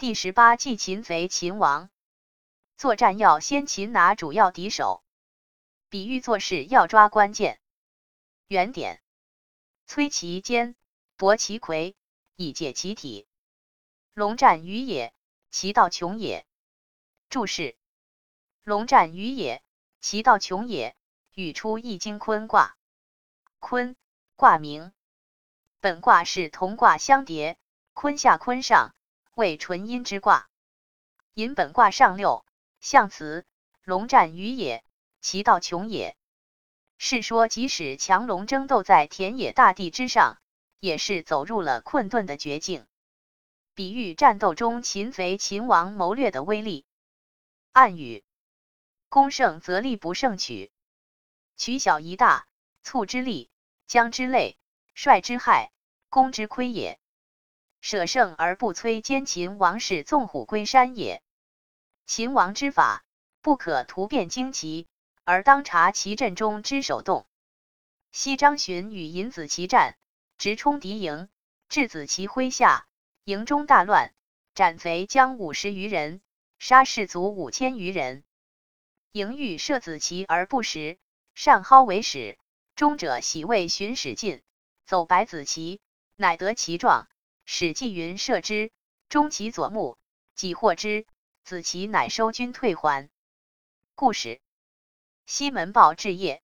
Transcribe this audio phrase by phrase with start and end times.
[0.00, 1.90] 第十八计擒贼擒王。
[2.76, 5.02] 作战要先擒拿主要敌手，
[5.88, 7.58] 比喻做事要抓关键。
[8.46, 9.02] 原点：
[9.88, 10.76] 摧其坚，
[11.16, 11.96] 夺其魁，
[12.36, 13.26] 以解其体。
[14.14, 15.12] 龙战于野，
[15.50, 16.46] 其道穷也。
[17.28, 17.76] 注释：
[18.62, 19.64] 龙战于野，
[20.00, 20.94] 其道穷也。
[21.34, 22.76] 语出《易经》坤卦。
[23.58, 23.96] 坤，
[24.36, 24.92] 卦名。
[25.80, 27.58] 本卦是同卦相叠，
[27.94, 28.94] 坤下坤上，
[29.38, 30.50] 为纯阴之卦。
[31.34, 32.44] 引本卦上六。
[32.80, 33.46] 象辞：
[33.84, 34.82] 龙战于野，
[35.20, 36.16] 其道穷也。
[36.96, 40.40] 是说，即使强龙争斗在田野大地之上，
[40.80, 42.88] 也是走入了困顿的绝境。
[43.74, 46.84] 比喻战斗中擒贼擒王谋略的威力。
[47.70, 48.24] 暗语：
[49.08, 50.72] 攻胜则力不胜取，
[51.56, 52.48] 取小夷大，
[52.82, 53.52] 促之利，
[53.86, 54.58] 将之累，
[54.94, 55.70] 率之害，
[56.08, 56.98] 攻之亏也。
[57.80, 61.22] 舍胜而不摧坚秦王，室纵虎归山也。
[62.06, 63.04] 秦王之法，
[63.40, 64.86] 不可图变旌旗，
[65.24, 67.26] 而当察其阵中之手动。
[68.10, 69.96] 西张巡与尹子奇战，
[70.38, 71.28] 直冲敌营，
[71.68, 72.86] 至子奇麾下，
[73.24, 74.14] 营中大乱，
[74.54, 76.22] 斩贼将五十余人，
[76.58, 78.24] 杀士卒五千余人。
[79.12, 80.98] 营欲射子奇而不食，
[81.34, 82.38] 善蒿为使，
[82.74, 84.42] 中者喜谓寻使进，
[84.86, 85.80] 走白子奇，
[86.16, 87.08] 乃得其状，
[87.50, 88.70] 使纪云射之，
[89.08, 89.96] 终其左目，
[90.34, 91.06] 己获之。
[91.44, 93.08] 子其乃收军退还。
[93.94, 94.42] 故事：
[95.24, 96.42] 西门豹至夜，